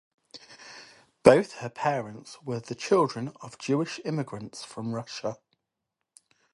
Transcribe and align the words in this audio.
Both 1.21 1.57
her 1.59 1.69
parents 1.69 2.41
were 2.41 2.59
the 2.59 2.73
children 2.73 3.33
of 3.41 3.59
Jewish 3.59 3.99
immigrants 4.03 4.63
from 4.63 4.95
Russia. 4.95 5.37